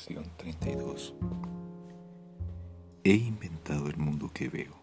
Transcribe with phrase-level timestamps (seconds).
[0.00, 1.14] Lección 32
[3.04, 4.74] He inventado el mundo que veo.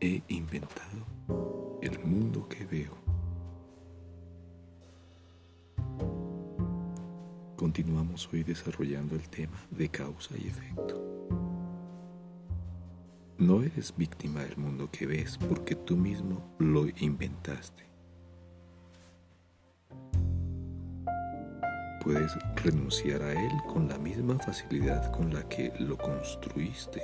[0.00, 2.96] He inventado el mundo que veo.
[7.56, 11.28] Continuamos hoy desarrollando el tema de causa y efecto.
[13.36, 17.88] No eres víctima del mundo que ves porque tú mismo lo inventaste.
[22.08, 27.02] Puedes renunciar a él con la misma facilidad con la que lo construiste.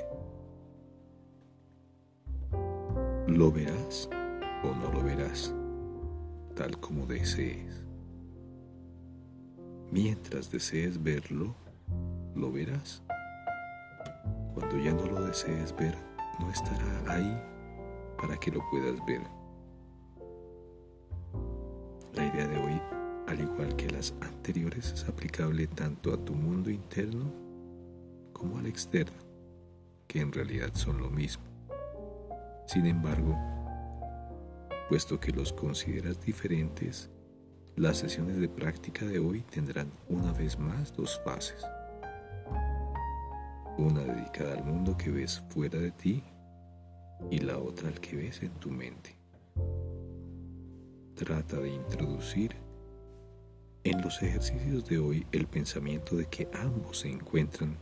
[3.27, 4.09] Lo verás
[4.63, 5.55] o no lo verás,
[6.57, 7.85] tal como desees.
[9.91, 11.55] Mientras desees verlo,
[12.35, 13.03] lo verás.
[14.55, 15.99] Cuando ya no lo desees ver,
[16.41, 17.43] no estará ahí
[18.17, 19.21] para que lo puedas ver.
[22.15, 26.71] La idea de hoy al igual que las anteriores, es aplicable tanto a tu mundo
[26.71, 27.33] interno
[28.33, 29.17] como al externo,
[30.07, 31.45] que en realidad son lo mismo.
[32.67, 33.39] Sin embargo,
[34.89, 37.11] puesto que los consideras diferentes,
[37.77, 41.65] las sesiones de práctica de hoy tendrán una vez más dos fases.
[43.79, 46.23] Una dedicada al mundo que ves fuera de ti
[47.31, 49.17] y la otra al que ves en tu mente.
[51.15, 52.64] Trata de introducir
[53.85, 57.77] en los ejercicios de hoy el pensamiento de que ambos se encuentran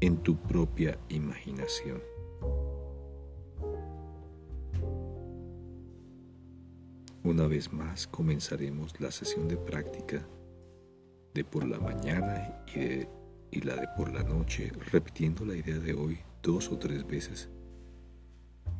[0.00, 2.02] en tu propia imaginación.
[7.24, 10.26] Una vez más comenzaremos la sesión de práctica
[11.34, 13.06] de por la mañana y,
[13.56, 17.48] y la de por la noche, repitiendo la idea de hoy dos o tres veces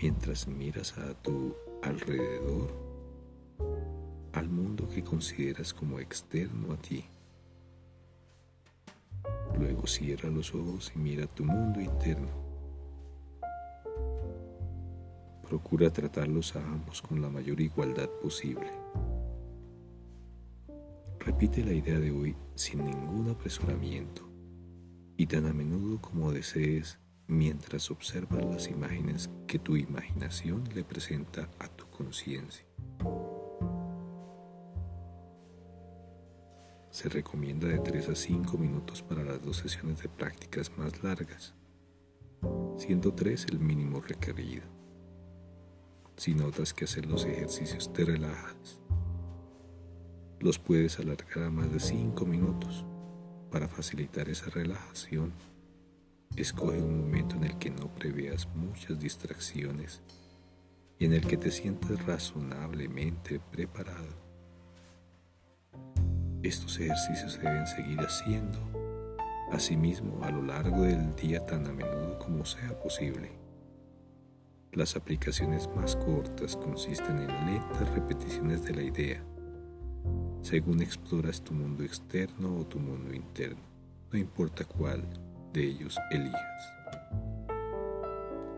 [0.02, 2.91] mientras miras a tu alrededor
[4.92, 7.04] que consideras como externo a ti.
[9.58, 12.28] Luego cierra los ojos y mira tu mundo interno.
[15.48, 18.70] Procura tratarlos a ambos con la mayor igualdad posible.
[21.18, 24.28] Repite la idea de hoy sin ningún apresuramiento
[25.16, 31.48] y tan a menudo como desees mientras observas las imágenes que tu imaginación le presenta
[31.58, 32.66] a tu conciencia.
[36.92, 41.54] Se recomienda de 3 a 5 minutos para las dos sesiones de prácticas más largas,
[42.76, 44.64] siendo 3 el mínimo requerido.
[46.18, 48.78] Si notas que hacer los ejercicios te relajas,
[50.38, 52.84] los puedes alargar a más de 5 minutos.
[53.50, 55.32] Para facilitar esa relajación,
[56.36, 60.02] escoge un momento en el que no preveas muchas distracciones
[60.98, 64.21] y en el que te sientas razonablemente preparado
[66.48, 68.58] estos ejercicios se deben seguir haciendo,
[69.52, 73.30] asimismo, a lo largo del día tan a menudo como sea posible.
[74.72, 79.24] Las aplicaciones más cortas consisten en lentas repeticiones de la idea,
[80.40, 83.62] según exploras tu mundo externo o tu mundo interno,
[84.10, 85.06] no importa cuál
[85.52, 86.72] de ellos elijas.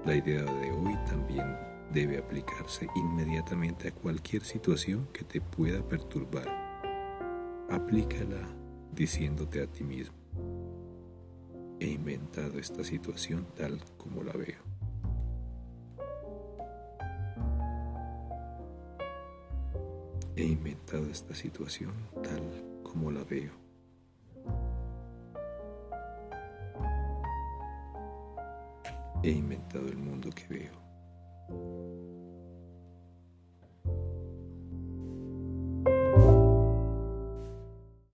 [0.07, 1.59] La idea de hoy también
[1.93, 6.64] debe aplicarse inmediatamente a cualquier situación que te pueda perturbar
[7.75, 8.49] aplícala
[8.93, 10.15] diciéndote a ti mismo,
[11.81, 14.63] he inventado esta situación tal como la veo.
[20.37, 21.93] He inventado esta situación
[22.23, 22.43] tal
[22.83, 23.53] como la veo.
[29.23, 30.84] He inventado el mundo que veo.